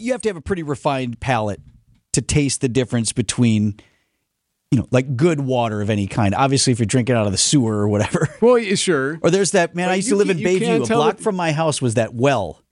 [0.00, 1.60] you have to have a pretty refined palate
[2.12, 3.78] to taste the difference between
[4.72, 6.32] you know, like good water of any kind.
[6.32, 8.28] Obviously, if you're drinking out of the sewer or whatever.
[8.40, 9.18] Well, yeah, sure.
[9.20, 9.88] Or there's that man.
[9.88, 10.84] But I used to live in Bayview.
[10.84, 12.62] A block it- from my house was that well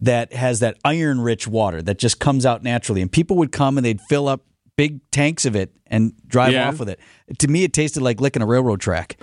[0.00, 3.78] that has that iron rich water that just comes out naturally, and people would come
[3.78, 4.44] and they'd fill up
[4.76, 6.68] big tanks of it and drive Yeah.
[6.68, 7.00] off with it.
[7.38, 9.16] To me, it tasted like licking a railroad track.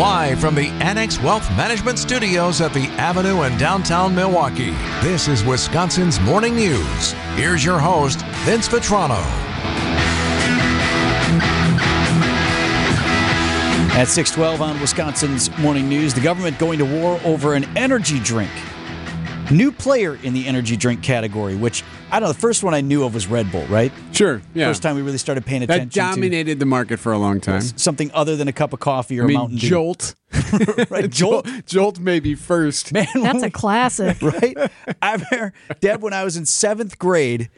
[0.00, 4.70] Live from the Annex Wealth Management Studios at the Avenue in downtown Milwaukee,
[5.02, 7.12] this is Wisconsin's Morning News.
[7.34, 9.20] Here's your host, Vince Vitrano.
[13.92, 18.50] At 612 on Wisconsin's Morning News, the government going to war over an energy drink.
[19.50, 22.80] New player in the energy drink category, which I don't know, the first one I
[22.80, 23.92] knew of was Red Bull, right?
[24.20, 24.42] Sure.
[24.52, 24.66] Yeah.
[24.66, 25.88] First time we really started paying attention.
[25.88, 27.62] that attention dominated the market for a long time.
[27.62, 29.68] something other than a cup of coffee or I mean, a Mountain Dew.
[29.70, 30.14] Jolt.
[30.90, 31.08] right?
[31.10, 31.46] Jolt.
[31.46, 32.92] Jolt, Jolt maybe first.
[32.92, 34.20] man, That's a classic.
[34.22, 34.54] right?
[35.00, 37.48] I remember, Deb, when I was in seventh grade,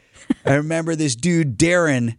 [0.45, 2.15] I remember this dude, Darren,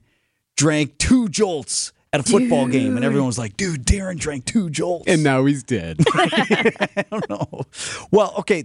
[0.58, 4.69] drank two jolts at a football game, and everyone was like, dude, Darren drank two
[4.69, 5.06] jolts.
[5.08, 6.01] And now he's dead.
[6.12, 7.62] I don't know.
[8.11, 8.64] Well, okay.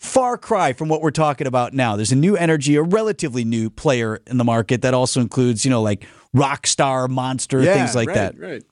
[0.00, 1.94] Far cry from what we're talking about now.
[1.94, 5.70] There's a new energy, a relatively new player in the market that also includes, you
[5.70, 8.38] know, like Rockstar, Monster, Yeah, things like right, that.
[8.38, 8.62] Right.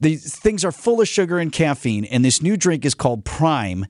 [0.00, 3.86] These things are full of sugar and caffeine, and this new drink is called Prime.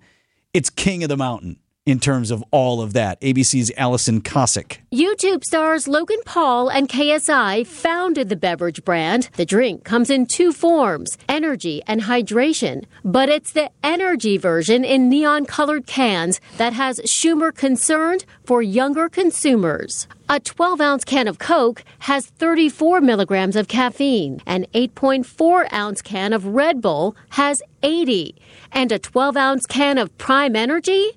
[0.53, 3.21] It's king of the mountain in terms of all of that.
[3.21, 4.79] ABC's Alison Kosik.
[4.93, 9.29] YouTube stars Logan Paul and KSI founded the beverage brand.
[9.35, 15.09] The drink comes in two forms energy and hydration, but it's the energy version in
[15.09, 20.07] neon colored cans that has Schumer concerned for younger consumers.
[20.27, 24.41] A 12 ounce can of Coke has 34 milligrams of caffeine.
[24.47, 28.35] An 8.4 ounce can of Red Bull has 80.
[28.73, 31.13] And a 12 ounce can of Prime Energy,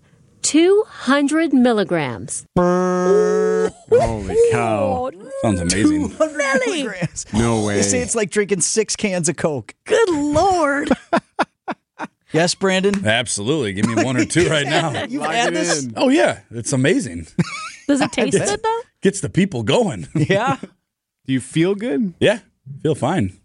[0.47, 2.45] 200 milligrams.
[2.57, 5.11] Holy cow.
[5.41, 6.09] Sounds amazing.
[6.11, 6.83] 200 Really?
[7.33, 7.75] No way.
[7.75, 9.75] They say it's like drinking six cans of Coke.
[9.85, 10.89] Good lord.
[12.33, 13.07] Yes, Brandon?
[13.07, 13.71] Absolutely.
[13.71, 15.05] Give me one or two right now.
[15.05, 15.85] You've had this?
[15.85, 15.93] in.
[15.95, 17.25] Oh yeah, it's amazing.
[17.87, 18.79] Does it taste good though?
[19.01, 20.09] Gets the people going.
[20.13, 20.57] Yeah.
[21.25, 22.13] Do you feel good?
[22.19, 22.39] yeah,
[22.83, 23.39] feel fine.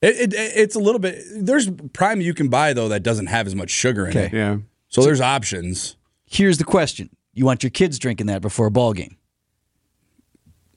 [0.00, 1.22] It, it, it's a little bit.
[1.36, 4.26] There's prime you can buy though that doesn't have as much sugar in Okay.
[4.26, 4.32] it.
[4.32, 4.56] Yeah.
[4.88, 5.96] So there's options.
[6.26, 9.16] Here's the question You want your kids drinking that before a ball game?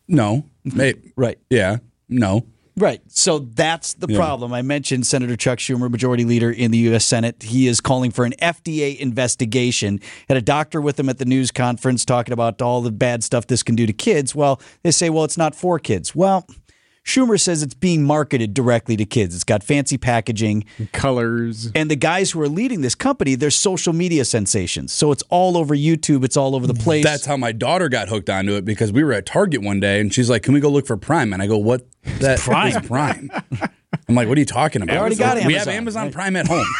[0.07, 0.77] No, mm-hmm.
[0.77, 1.37] May- Right.
[1.49, 1.77] yeah,
[2.07, 2.45] no.
[2.75, 3.01] Right.
[3.07, 4.15] So that's the Yeah.
[4.17, 4.53] problem.
[4.53, 7.03] I mentioned Senator Chuck Schumer, majority leader in the U.S.
[7.03, 7.43] Senate.
[7.43, 9.99] He is calling for an FDA investigation.
[10.29, 13.47] Had a doctor with him at the news conference talking about all the bad stuff
[13.47, 14.33] this can do to kids.
[14.33, 16.15] Well, they say, well, it's not for kids.
[16.15, 16.47] Well,
[17.09, 19.33] Schumer says it's being marketed directly to kids.
[19.33, 20.65] It's got fancy packaging.
[20.91, 21.71] Colors.
[21.73, 24.93] And the guys who are leading this company, they're social media sensations.
[24.93, 27.03] So it's all over YouTube, it's all over the place.
[27.03, 29.99] That's how my daughter got hooked onto it because we were at Target one day
[29.99, 31.87] and she's like, "Can we go look for Prime?" And I go, "What?
[32.19, 32.77] That Prime?
[32.77, 33.31] is Prime."
[34.07, 36.13] I'm like, "What are you talking about?" already got We have Amazon, Amazon right?
[36.13, 36.67] Prime at home.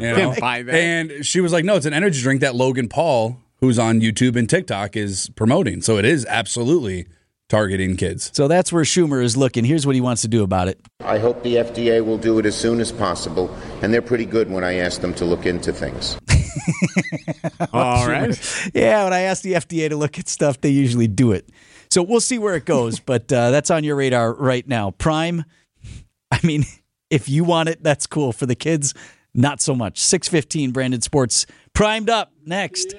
[0.00, 0.16] You know?
[0.16, 0.74] Can't buy that.
[0.74, 4.36] And she was like, "No, it's an energy drink that Logan Paul, who's on YouTube
[4.36, 5.80] and TikTok, is promoting.
[5.80, 7.06] So it is absolutely
[7.48, 9.64] targeting kids." so that's where Schumer is looking.
[9.64, 10.80] Here's what he wants to do about it.
[11.00, 14.50] I hope the FDA will do it as soon as possible, and they're pretty good
[14.50, 16.18] when I ask them to look into things.
[17.72, 18.70] All right.
[18.74, 21.48] Yeah, when I ask the FDA to look at stuff, they usually do it.
[21.90, 24.90] So we'll see where it goes, but uh, that's on your radar right now.
[24.90, 25.44] Prime,
[26.30, 26.64] I mean,
[27.10, 28.32] if you want it, that's cool.
[28.32, 28.94] For the kids,
[29.34, 29.98] not so much.
[30.00, 32.94] 615 Brandon Sports primed up next.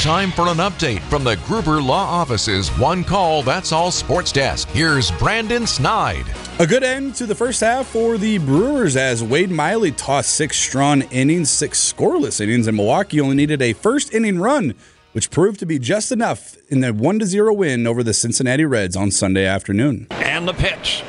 [0.00, 4.66] Time for an update from the Gruber Law Office's One Call That's All Sports Desk.
[4.70, 6.24] Here's Brandon Sneide.
[6.58, 10.58] A good end to the first half for the Brewers as Wade Miley tossed six
[10.58, 14.74] strong innings, six scoreless innings, and Milwaukee only needed a first inning run,
[15.12, 18.96] which proved to be just enough in the 1 0 win over the Cincinnati Reds
[18.96, 20.06] on Sunday afternoon.
[20.12, 21.04] And the pitch.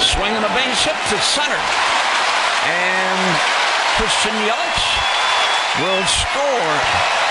[0.00, 1.62] Swinging and a base hit to center.
[2.66, 3.38] And
[3.94, 7.21] Christian Yelich will score.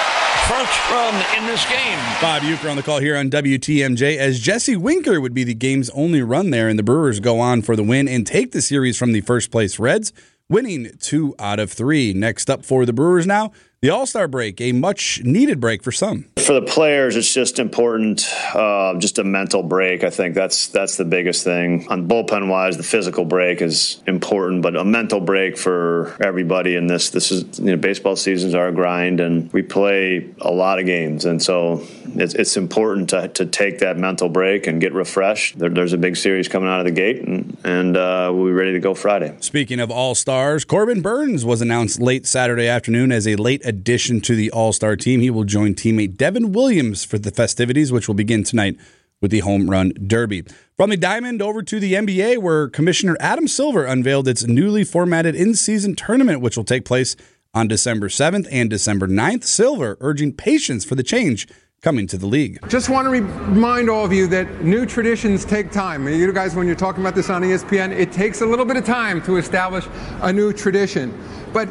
[0.48, 1.98] First run in this game.
[2.22, 5.90] Bob Uecker on the call here on WTMJ as Jesse Winker would be the game's
[5.92, 8.98] only run there, and the Brewers go on for the win and take the series
[8.98, 10.12] from the first place Reds,
[10.50, 12.14] winning two out of three.
[12.14, 13.52] Next up for the Brewers now,
[13.82, 16.28] the All Star break, a much needed break for some.
[16.38, 18.24] For the players, it's just important,
[18.54, 20.04] uh, just a mental break.
[20.04, 21.88] I think that's that's the biggest thing.
[21.90, 26.86] On bullpen wise, the physical break is important, but a mental break for everybody in
[26.86, 27.10] this.
[27.10, 30.86] This is you know baseball seasons are a grind, and we play a lot of
[30.86, 31.84] games, and so
[32.16, 35.58] it's, it's important to, to take that mental break and get refreshed.
[35.58, 38.52] There, there's a big series coming out of the gate, and, and uh, we'll be
[38.52, 39.36] ready to go Friday.
[39.40, 44.20] Speaking of All Stars, Corbin Burnes was announced late Saturday afternoon as a late addition
[44.20, 45.22] to the All Star team.
[45.22, 48.78] He will join teammate Devin Williams for the festivities, which will begin tonight
[49.22, 50.44] with the Home Run Derby.
[50.76, 55.36] From the Diamond over to the NBA, where Commissioner Adam Silver unveiled its newly formatted
[55.36, 57.16] in season tournament, which will take place
[57.54, 59.46] on December 7th and December 9th.
[59.46, 61.48] Silver urging patience for the change
[61.82, 62.60] coming to the league.
[62.68, 66.08] Just want to remind all of you that new traditions take time.
[66.08, 68.86] You guys, when you're talking about this on ESPN, it takes a little bit of
[68.86, 69.88] time to establish
[70.22, 71.18] a new tradition.
[71.54, 71.70] But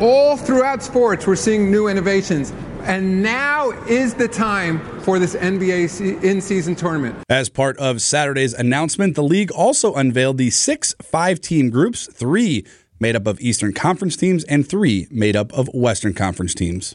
[0.00, 2.52] all throughout sports, we're seeing new innovations.
[2.82, 7.16] And now is the time for this NBA in season tournament.
[7.28, 12.64] As part of Saturday's announcement, the league also unveiled the six five team groups, three
[13.00, 16.94] made up of Eastern Conference teams and three made up of Western Conference teams.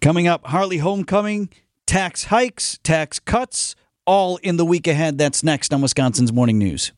[0.00, 1.48] Coming up, Harley Homecoming,
[1.86, 3.74] tax hikes, tax cuts,
[4.06, 5.18] all in the week ahead.
[5.18, 6.92] That's next on Wisconsin's Morning News.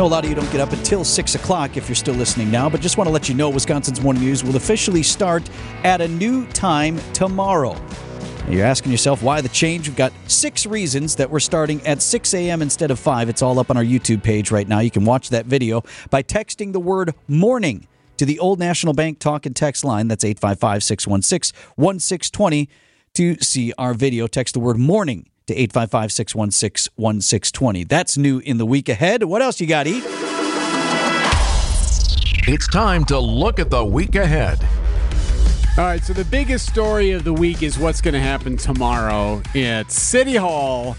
[0.00, 2.50] Know a lot of you don't get up until 6 o'clock if you're still listening
[2.50, 5.46] now, but just want to let you know Wisconsin's Morning News will officially start
[5.84, 7.78] at a new time tomorrow.
[8.48, 9.88] You're asking yourself why the change?
[9.88, 12.62] We've got six reasons that we're starting at 6 a.m.
[12.62, 13.28] instead of 5.
[13.28, 14.78] It's all up on our YouTube page right now.
[14.78, 17.86] You can watch that video by texting the word morning
[18.16, 20.08] to the Old National Bank talk and text line.
[20.08, 22.70] That's 855 616 1620
[23.16, 24.26] to see our video.
[24.26, 27.84] Text the word morning to 855 616 1620.
[27.84, 29.24] That's new in the week ahead.
[29.24, 30.00] What else you got, E?
[32.46, 34.58] It's time to look at the week ahead.
[35.76, 39.42] All right, so the biggest story of the week is what's going to happen tomorrow
[39.54, 40.96] at City Hall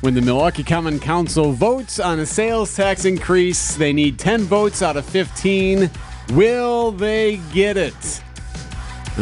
[0.00, 3.76] when the Milwaukee Common Council votes on a sales tax increase.
[3.76, 5.90] They need 10 votes out of 15.
[6.30, 8.22] Will they get it?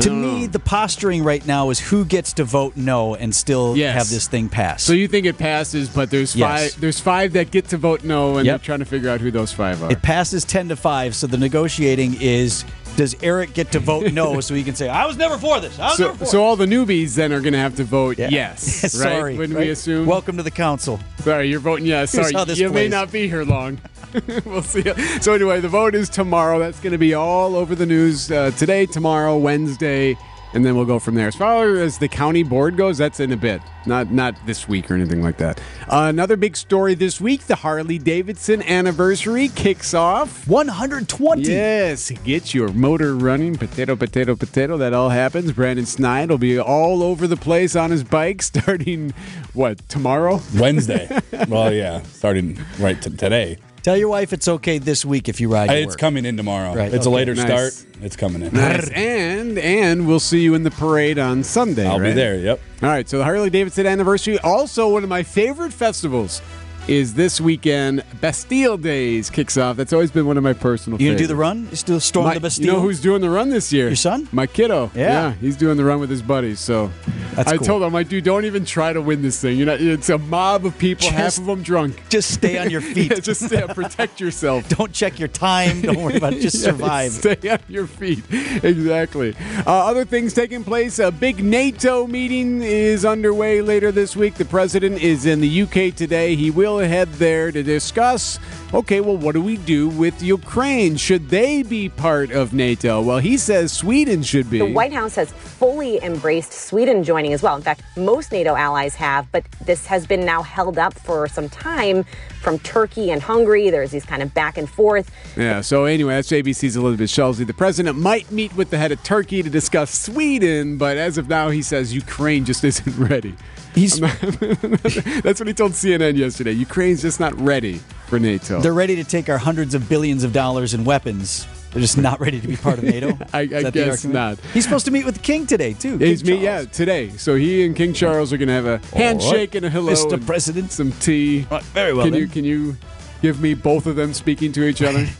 [0.02, 3.94] To me, the posturing right now is who gets to vote no and still Yes.
[3.96, 4.84] have this thing pass.
[4.84, 6.72] So you think it passes, but there's Yes.
[6.74, 8.60] five there's five that get to vote no and Yep.
[8.60, 9.90] they're trying to figure out who those five are.
[9.90, 12.64] It passes 10 to 5, so the negotiating is
[13.00, 15.78] does Eric get to vote no so he can say, I was never for this.
[15.78, 17.84] I was so, never for so all the newbies then are going to have to
[17.84, 18.28] vote Yeah.
[18.30, 18.82] yes.
[18.82, 18.90] right?
[18.90, 19.36] Sorry.
[19.38, 19.64] Wouldn't right?
[19.64, 20.04] we assume?
[20.04, 21.00] Welcome to the council.
[21.20, 22.10] Sorry, you're voting yes.
[22.10, 23.80] Sorry, you may not be here long.
[24.44, 24.82] we'll see.
[25.22, 26.58] So anyway, the vote is tomorrow.
[26.58, 30.14] That's going to be all over the news uh, today, tomorrow, Wednesday,
[30.54, 31.28] and then we'll go from there.
[31.28, 34.90] As far as the county board goes, that's in a bit, not not this week
[34.90, 35.60] or anything like that.
[35.88, 40.46] Uh, another big story this week: the Harley Davidson anniversary kicks off.
[40.48, 41.42] 120.
[41.42, 43.56] Yes, get your motor running.
[43.56, 44.76] Potato, potato, potato.
[44.76, 45.52] That all happens.
[45.52, 49.12] Brandon Sneide will be all over the place on his bike starting,
[49.54, 50.40] what, tomorrow?
[50.58, 51.08] Wednesday.
[51.48, 53.58] well, yeah, starting right t- today.
[53.82, 55.70] Tell your wife it's okay this week if you ride.
[55.70, 55.98] It's work.
[55.98, 56.74] coming in tomorrow.
[56.74, 57.46] Right, It's a later Nice.
[57.46, 57.86] start.
[58.02, 58.52] It's coming in.
[58.54, 58.88] Nice.
[58.90, 61.86] and and we'll see you in the parade on Sunday.
[61.86, 62.36] I'll be there.
[62.36, 62.60] Yep.
[62.82, 63.08] All right.
[63.08, 66.42] So the Harley Davidson anniversary, also one of my favorite festivals,
[66.90, 68.02] is this weekend.
[68.20, 69.76] Bastille Days kicks off.
[69.76, 71.00] That's always been one of my personal.
[71.00, 71.68] You gonna do the run?
[71.70, 72.66] You still storm My- the Bastille?
[72.66, 73.86] You know who's doing the run this year?
[73.86, 74.28] Your son?
[74.32, 74.90] My kiddo.
[74.94, 75.34] Yeah.
[75.40, 76.58] he's doing the run with his buddies.
[76.58, 76.90] So
[77.36, 77.66] That's I cool.
[77.66, 79.56] told him, I'm like, dude, don't even try to win this thing.
[79.56, 79.80] You're not.
[79.80, 82.02] It's a mob of people, half of them drunk.
[82.08, 83.12] Just stay on your feet.
[83.12, 84.68] Yeah, just yeah, protect yourself.
[84.80, 85.80] Don't check your time.
[85.82, 86.40] Don't worry about it.
[86.40, 87.12] Just Yeah, survive.
[87.12, 88.24] Stay on your feet.
[88.64, 89.34] Exactly.
[89.66, 90.98] Uh, other things taking place.
[90.98, 94.34] A big NATO meeting is underway later this week.
[94.34, 96.34] The president is in the UK today.
[96.34, 98.38] He will head there to discuss.
[98.72, 100.96] Okay, well, what do we do with Ukraine?
[100.96, 103.00] Should they be part of NATO?
[103.00, 104.58] Well, he says Sweden should be.
[104.58, 107.56] The White House has fully embraced Sweden joining as well.
[107.56, 111.48] In fact, most NATO allies have, but this has been now held up for some
[111.48, 112.04] time
[112.40, 113.70] from Turkey and Hungary.
[113.70, 115.10] There's these kind of back and forth.
[115.36, 117.38] Yeah, so anyway, that's ABC's Elizabeth Schulze.
[117.38, 121.28] The president might meet with the head of Turkey to discuss Sweden, but as of
[121.28, 123.34] now, he says Ukraine just isn't ready.
[123.74, 126.52] He's That's what he told CNN yesterday.
[126.52, 128.60] Ukraine's just not ready for NATO.
[128.60, 131.46] they're ready to take our hundreds of billions of dollars in weapons.
[131.72, 133.08] They're just not ready to be part of NATO.
[133.32, 134.38] I- Is I that the guess not.
[134.52, 135.98] He's supposed to meet with the king today too.
[135.98, 137.10] He's King me, yeah, today.
[137.10, 140.24] So he and King Charles are going to have a handshake and a hello, Mr.
[140.24, 140.72] President.
[140.72, 141.46] some tea.
[141.50, 142.76] Right, very well Can you can you
[143.22, 145.06] give me both of them speaking to each other?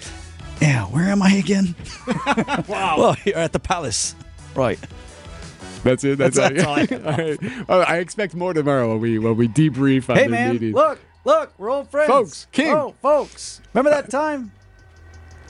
[0.61, 1.75] Yeah, where am I again?
[2.69, 2.97] wow.
[2.99, 4.15] Well, you're at the palace.
[4.55, 4.79] Right.
[5.85, 6.19] That's it.
[6.19, 7.69] That's, That's- all, that's all I all right.
[7.69, 10.75] Well, I expect more tomorrow when we when we debrief on Hey the man, meeting.
[10.75, 12.09] look, look, we're old friends.
[12.11, 12.75] Folks, King.
[12.75, 13.63] Oh, folks.
[13.73, 14.53] Remember that time?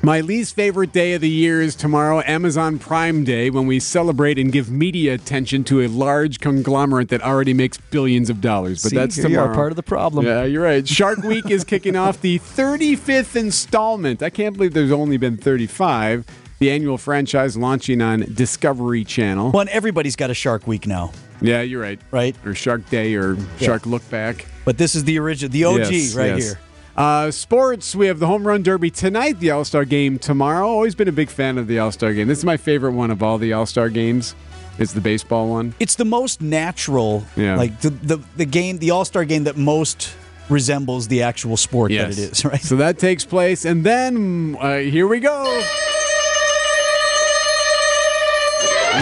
[0.02, 4.38] My least favorite day of the year is tomorrow, Amazon Prime Day, when we celebrate
[4.38, 8.82] and give media attention to a large conglomerate that already makes billions of dollars.
[8.82, 10.24] But See, that's here you are, part of the problem.
[10.24, 10.88] Yeah, you're right.
[10.88, 14.22] Shark Week is kicking off the 35th installment.
[14.22, 16.24] I can't believe there's only been 35.
[16.60, 19.50] the annual franchise launching on Discovery Channel.
[19.50, 21.10] Well, and everybody's got a Shark Week now,
[21.42, 21.98] Yeah, you're right.
[22.10, 22.34] right?
[22.46, 24.46] Or Shark Day or Shark Look Back.
[24.66, 26.44] But this is the original, the OG Yes, right yes.
[26.44, 26.58] here.
[27.00, 30.68] Uh, sports, we have the Home Run Derby tonight, the All Star game tomorrow.
[30.68, 32.28] Always been a big fan of the All Star game.
[32.28, 34.34] This is my favorite one of all the All Star games.
[34.78, 35.72] It's the baseball one.
[35.80, 37.56] It's the most natural, Yeah.
[37.56, 40.12] like the, the the game, the All Star game that most
[40.50, 42.60] resembles the actual sport that it is, right?
[42.60, 45.44] So that takes place, and then uh, here we go.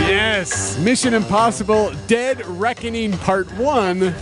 [0.07, 4.15] Yes, Mission Impossible: Dead Reckoning Part One.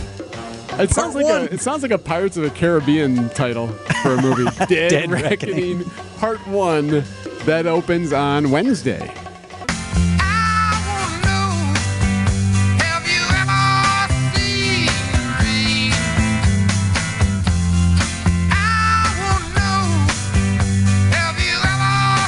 [0.79, 1.41] It sounds like one.
[1.41, 3.67] a it sounds like a Pirates of the Caribbean title
[4.03, 4.45] for a movie.
[4.67, 5.83] Dead, Dead Reckoning
[6.17, 7.03] Part One.
[7.45, 9.11] That opens on Wednesday.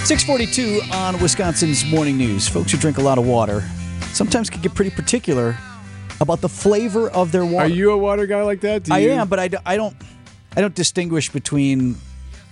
[0.06, 2.48] Six forty-two on Wisconsin's morning news.
[2.48, 3.64] Folks who drink a lot of water
[4.12, 5.56] sometimes can get pretty particular
[6.22, 7.66] about the flavor of their water.
[7.66, 8.84] Are you a water guy like that?
[8.84, 9.96] Do I you- am, but I, d- I don't
[10.56, 11.96] I don't distinguish between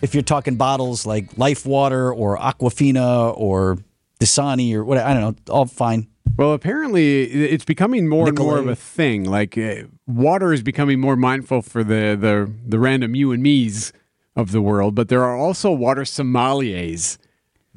[0.01, 3.79] if you're talking bottles like Life Water or Aquafina or
[4.19, 6.07] Dasani or what I don't know, all fine.
[6.37, 9.23] Well, apparently it's becoming more and more of a thing.
[9.25, 13.91] Like uh, water is becoming more mindful for the, the the random you and me's
[14.35, 17.17] of the world, but there are also water sommeliers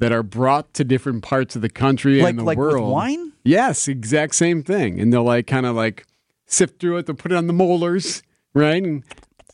[0.01, 2.91] that are brought to different parts of the country Like- and the like with world.
[2.91, 3.31] wine?
[3.43, 4.99] Yes, exact same thing.
[4.99, 6.05] And they'll like kind of like
[6.47, 7.05] sift through it.
[7.05, 8.21] They'll put it on the molars,
[8.53, 8.83] right?
[8.83, 9.03] And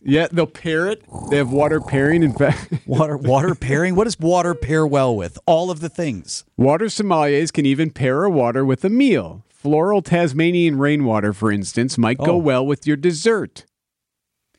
[0.02, 1.04] yeah, they'll pair it.
[1.30, 2.24] They have water pairing.
[2.24, 3.96] In fact, Water water pairing.
[3.96, 5.38] What does water pair well with?
[5.46, 6.46] All of the things.
[6.56, 9.44] Water sommeliers can even pair a water with a meal.
[9.50, 12.38] Floral Tasmanian rainwater, for instance, might go Oh.
[12.38, 13.66] well with your dessert.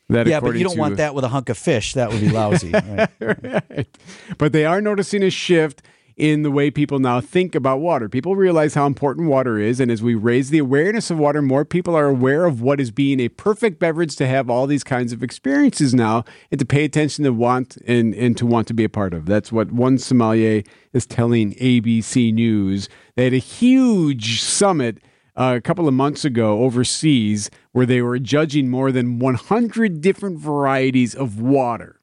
[0.08, 1.92] That yeah, but you don't to- want that with a hunk of fish.
[1.94, 2.72] That would be lousy.
[2.72, 3.10] right?
[3.20, 3.98] Right.
[4.38, 5.82] But they are noticing a shift
[6.18, 8.08] in the way people now think about water.
[8.08, 11.64] People realize how important water is, and as we raise the awareness of water, more
[11.64, 15.12] people are aware of what is being a perfect beverage to have all these kinds
[15.12, 18.82] of experiences now, and to pay attention to want and, and to want to be
[18.82, 19.26] a part of.
[19.26, 22.88] That's what one sommelier is telling ABC News.
[23.14, 24.98] They had a huge summit
[25.38, 30.38] uh, a couple of months ago overseas where they were judging more than 100 different
[30.38, 32.00] varieties of water.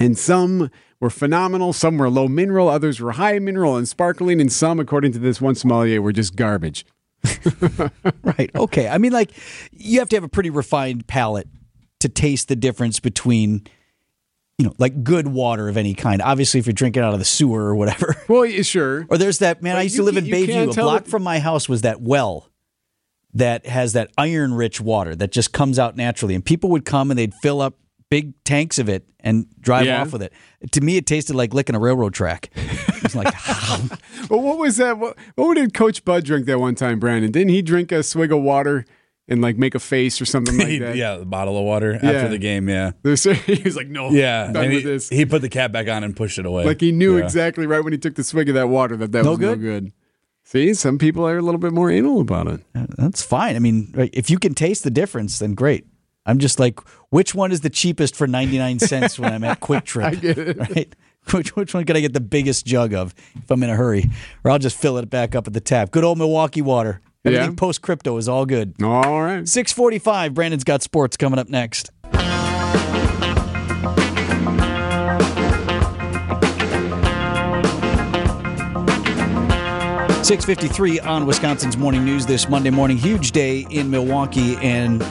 [0.00, 4.50] And some were phenomenal, some were low mineral, others were high mineral and sparkling, and
[4.50, 6.86] some, according to this one sommelier, were just garbage.
[8.22, 8.50] right.
[8.54, 8.88] Okay.
[8.88, 9.30] I mean, like,
[9.70, 11.48] you have to have a pretty refined palate
[12.00, 13.66] to taste the difference between,
[14.58, 16.22] you know, like good water of any kind.
[16.22, 18.16] Obviously, if you're drinking out of the sewer or whatever.
[18.28, 19.06] Well, yeah, sure.
[19.10, 19.74] Or there's that man.
[19.74, 20.70] But I used you to live in Bayview.
[20.70, 22.48] A block it- from my house was that well
[23.34, 27.10] that has that iron rich water that just comes out naturally, and people would come
[27.10, 27.78] and they'd fill up
[28.10, 30.02] big tanks of it and drive Yeah.
[30.02, 30.32] off with it.
[30.72, 32.50] To me, it tasted like licking a railroad track.
[33.04, 33.34] It's like,
[34.30, 34.96] Well, what was that?
[34.98, 37.30] What, what did Coach Bud drink that one time, Brandon?
[37.30, 38.86] Didn't he drink a swig of water
[39.28, 40.96] and like make a face or something like that?
[40.96, 42.10] yeah, the bottle of water Yeah.
[42.10, 42.68] after the game.
[42.68, 44.52] Yeah, There's- he was like, no, yeah.
[44.52, 45.08] Done and with he, this.
[45.08, 46.64] he put the cap back on and pushed it away.
[46.64, 47.24] Like he knew Yeah.
[47.24, 49.54] exactly right when he took the swig of that water that that No was no
[49.54, 49.60] good?
[49.60, 49.92] good.
[50.46, 52.60] See, some people are a little bit more anal about it.
[52.74, 53.56] that's fine.
[53.56, 55.86] I mean, if you can taste the difference, then great.
[56.26, 59.84] I'm just like, which one is the cheapest for 99 cents when I'm at Kwik
[59.86, 60.06] Trip?
[60.06, 60.56] I get it.
[60.58, 60.94] Right?
[61.32, 64.10] Which, which one can I get the biggest jug of if I'm in a hurry?
[64.44, 65.90] Or I'll just fill it back up at the tap.
[65.90, 67.00] Good old Milwaukee water.
[67.24, 67.54] Everything Yeah.
[67.56, 68.74] post crypto is all good.
[68.82, 69.48] All right.
[69.48, 71.90] 645, Brandon's got sports coming up next.
[80.22, 82.96] Six fifty three on Wisconsin's morning news this Monday morning.
[82.96, 85.02] Huge day in Milwaukee, and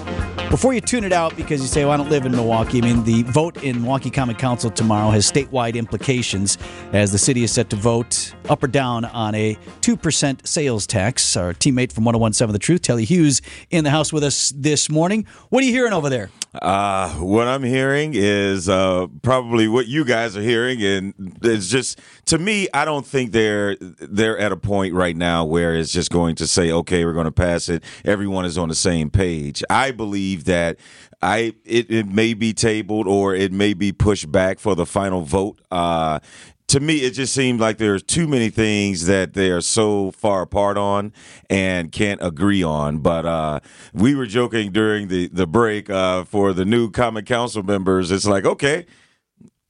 [0.54, 2.82] before you tune it out because you say, "Well, I don't live in Milwaukee," I
[2.82, 6.60] mean, the vote in Milwaukee Common Council tomorrow has statewide implications
[6.92, 10.86] as the city is set to vote up or down on a two percent sales
[10.86, 11.36] tax.
[11.36, 13.42] Our teammate from 101.7 The Truth, Telly Hughes,
[13.72, 15.26] in the house with us this morning.
[15.50, 16.30] What are you hearing over there?
[16.62, 22.00] Uh, what I'm hearing is uh, probably what you guys are hearing, and it's just
[22.26, 22.68] to me.
[22.74, 26.48] I don't think they're they're at a point right now where it's just going to
[26.48, 29.64] say, "Okay, we're going to pass it." Everyone is on the same page.
[29.68, 30.78] I believe that
[31.24, 35.22] I it, it may be tabled or it may be pushed back for the final
[35.22, 35.60] vote.
[35.72, 36.20] Uh,
[36.68, 40.42] to me, it just seemed like there's too many things that they are so far
[40.42, 41.14] apart on
[41.50, 43.00] and can't agree on.
[43.00, 43.60] But uh,
[43.94, 48.12] we were joking during the the break uh, for the new Common Council members.
[48.12, 48.86] It's like, okay,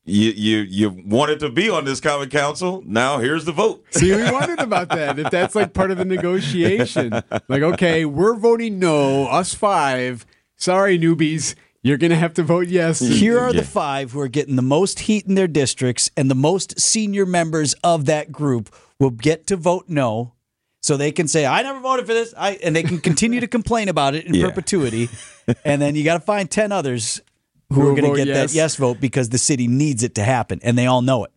[0.05, 2.83] you you you wanted to be on this Common Council.
[2.85, 3.83] Now here's the vote.
[3.91, 5.17] See, we wondered about that.
[5.17, 7.11] If that's like part of the negotiation,
[7.47, 10.25] like, okay, we're voting no, us five.
[10.55, 12.99] Sorry, newbies, You're going to have to vote yes.
[12.99, 13.59] Here are Yeah.
[13.61, 17.25] the five who are getting the most heat in their districts, and the most senior
[17.25, 20.33] members of that group will get to vote no.
[20.81, 22.33] So they can say, I never voted for this.
[22.37, 24.47] I, and they can continue to complain about it in Yeah.
[24.47, 25.09] perpetuity.
[25.65, 27.21] And then you got to find 10 others
[27.69, 28.51] who Who are going to get yes.
[28.51, 30.59] that yes vote because the city needs it to happen.
[30.63, 31.31] And they all know it.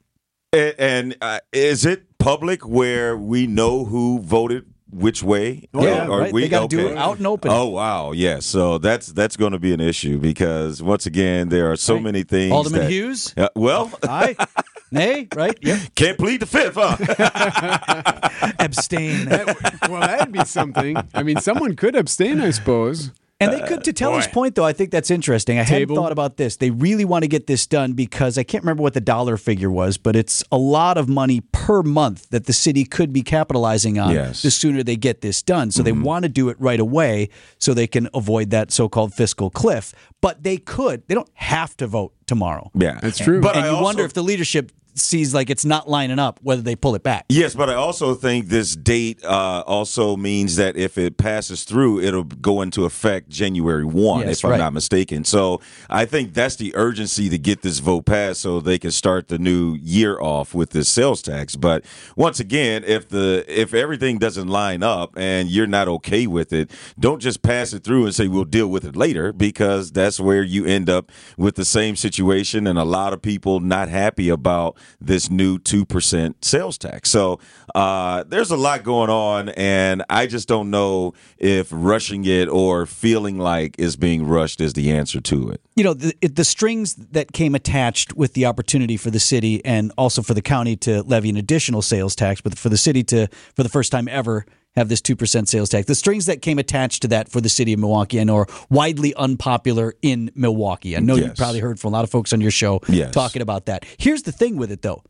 [0.52, 5.68] And, and uh, is it public where we know who voted which way?
[5.74, 6.32] Oh, yeah, Or right.
[6.32, 7.50] we- They gotta do it out and open.
[7.50, 8.38] Oh wow, yeah.
[8.40, 12.02] So that's that's going to be an issue because once again there are so Right.
[12.04, 12.52] many things.
[12.52, 13.34] Alderman that- Hughes?
[13.36, 14.36] Uh, well, I.
[14.92, 15.58] Nay, right?
[15.62, 15.80] Yep.
[15.96, 16.96] can't plead the fifth, huh?
[18.60, 19.24] Abstain.
[19.28, 20.96] That, well, that'd be something.
[21.12, 23.10] I mean, someone could abstain, I suppose.
[23.38, 24.32] And they could, to Telly's uh, boy.
[24.32, 25.58] point, though, I think that's interesting.
[25.58, 26.56] I hadn't thought about this.
[26.56, 29.70] They really want to get this done because I can't remember what the dollar figure
[29.70, 33.98] was, but it's a lot of money per month that the city could be capitalizing
[33.98, 34.40] on Yes.
[34.40, 35.70] the sooner they get this done.
[35.70, 36.02] So they mm-hmm.
[36.02, 37.28] want to do it right away
[37.58, 39.92] so they can avoid that so called fiscal cliff.
[40.22, 42.70] But they could, they don't have to vote tomorrow.
[42.74, 43.42] yeah, That's true.
[43.42, 46.40] But and I you also, wonder if the leadership sees like it's not lining up,
[46.42, 47.26] whether they pull it back.
[47.28, 52.00] Yes, but I also think this date uh, also means that if it passes through,
[52.00, 55.24] it'll go into effect January 1, Yes, if I'm not mistaken.
[55.24, 59.28] So I think that's the urgency to get this vote passed so they can start
[59.28, 61.56] the new year off with this sales tax.
[61.56, 61.84] But
[62.16, 66.70] once again, if the if everything doesn't line up and you're not okay with it,
[66.98, 70.42] don't just pass it through and say we'll deal with it later because that's where
[70.42, 74.76] you end up with the same situation and a lot of people not happy about
[75.00, 77.10] this new 2% sales tax.
[77.10, 77.38] So
[77.74, 82.86] uh, there's a lot going on, and I just don't know if rushing it or
[82.86, 85.60] feeling like it's being rushed is the answer to it.
[85.76, 89.92] you know the, the strings that came attached with the opportunity for the city and
[89.98, 93.28] also for the county to levy an additional sales tax but for the city to
[93.54, 97.02] for the first time ever have this 2% sales tax the strings that came attached
[97.02, 101.16] to that for the city of milwaukee know are widely unpopular in milwaukee i know
[101.16, 103.12] you've probably heard from a lot of folks on your show Yes.
[103.12, 105.02] talking about that here's the thing with it though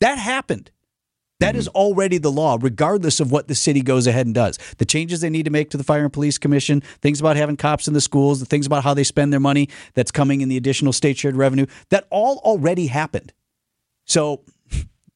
[0.00, 0.70] that happened
[1.42, 1.76] that is mm-hmm.
[1.76, 4.58] already the law, regardless of what the city goes ahead and does.
[4.78, 7.56] The changes they need to make to the Fire and Police Commission, things about having
[7.56, 10.48] cops in the schools, the things about how they spend their money that's coming in
[10.48, 13.32] the additional state shared revenue, that all already happened.
[14.04, 14.42] So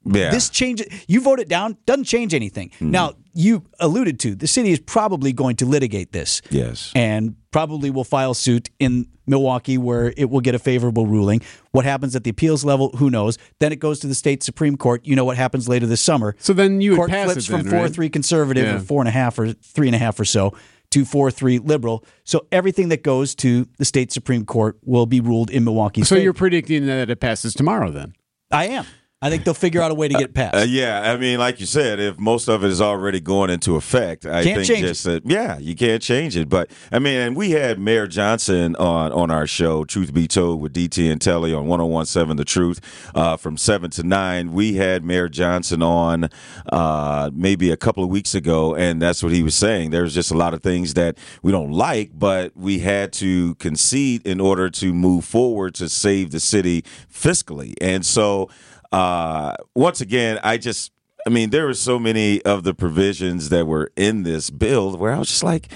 [0.04, 0.30] Yeah.
[0.30, 2.70] this change, you vote it down, doesn't change anything.
[2.70, 2.90] Mm-hmm.
[2.90, 6.90] Now, you alluded to the city is probably going to litigate this yes.
[6.94, 11.42] and probably will file suit in Milwaukee where it will get a favorable ruling.
[11.72, 13.36] What happens at the appeals level, who knows?
[13.60, 15.04] Then it goes to the state Supreme Court.
[15.06, 16.34] You know what happens later this summer.
[16.38, 17.92] So then you would Court pass flips then, from four right?
[17.92, 18.76] three conservative Yeah.
[18.76, 20.54] or four and a half or three and a half or so
[20.92, 22.04] to four three liberal.
[22.24, 26.02] So everything that goes to the state Supreme Court will be ruled in Milwaukee.
[26.02, 26.24] So favor.
[26.24, 28.14] you're predicting that it passes tomorrow then?
[28.50, 28.86] I am.
[29.22, 30.54] I think they'll figure out a way to get it passed.
[30.56, 33.76] Uh, yeah, I mean, like you said, if most of it is already going into
[33.76, 36.50] effect, I Can't think change just that, yeah, you can't change it.
[36.50, 40.60] But I mean, and we had Mayor Johnson on on our show, Truth Be Told,
[40.60, 44.52] with DT and Telly on 1017 The Truth uh, from 7 to 9.
[44.52, 46.28] We had Mayor Johnson on
[46.70, 49.92] uh, maybe a couple of weeks ago, and that's what he was saying.
[49.92, 54.26] There's just a lot of things that we don't like, but we had to concede
[54.26, 57.72] in order to move forward to save the city fiscally.
[57.80, 58.50] And so,
[58.92, 60.92] uh, once again, I just,
[61.26, 65.12] I mean, there were so many of the provisions that were in this bill where
[65.12, 65.68] I was just like,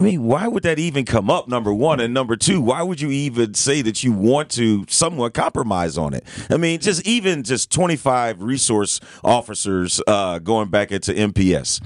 [0.00, 1.48] I mean, why would that even come up?
[1.48, 5.34] Number one, and number two, why would you even say that you want to somewhat
[5.34, 6.24] compromise on it?
[6.50, 11.82] I mean, just even just twenty five resource officers uh, going back into MPS.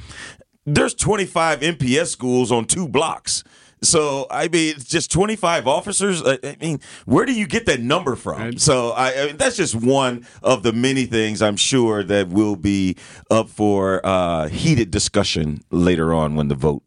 [0.66, 3.44] There's twenty five MPS schools on two blocks.
[3.82, 6.22] So I mean, it's just 25 officers.
[6.24, 8.58] I I mean, where do you get that number from?
[8.58, 12.56] So I, I mean, that's just one of the many things I'm sure that will
[12.56, 12.96] be
[13.30, 16.82] up for uh, heated discussion later on when the vote.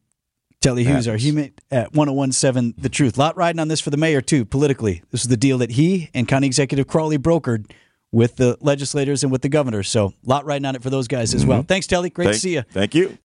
[0.62, 3.20] Telly Hughes, our human at 1017 The Truth.
[3.20, 5.04] Lot riding on this for the mayor, too, politically.
[5.12, 7.70] This is the deal that he and County Executive Crowley brokered
[8.12, 9.84] with the legislators and with the governor.
[9.84, 11.62] So, lot riding on it for those guys as well.
[11.62, 12.10] Thanks, Telly.
[12.10, 12.64] Great to see you.
[12.72, 13.16] Thank you.